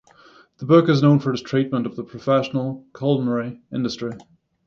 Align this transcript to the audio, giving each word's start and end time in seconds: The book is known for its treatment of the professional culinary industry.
The 0.57 0.65
book 0.65 0.89
is 0.89 1.03
known 1.03 1.19
for 1.19 1.31
its 1.31 1.43
treatment 1.43 1.85
of 1.85 1.95
the 1.95 2.03
professional 2.03 2.87
culinary 2.97 3.61
industry. 3.71 4.13